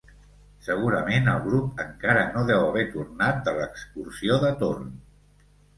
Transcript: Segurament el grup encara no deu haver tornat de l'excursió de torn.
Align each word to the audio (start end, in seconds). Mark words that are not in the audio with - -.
Segurament 0.67 1.29
el 1.33 1.43
grup 1.43 1.83
encara 1.85 2.25
no 2.33 2.43
deu 2.49 2.67
haver 2.71 2.87
tornat 2.97 3.47
de 3.49 3.57
l'excursió 3.61 4.45
de 4.47 4.55
torn. 4.65 4.95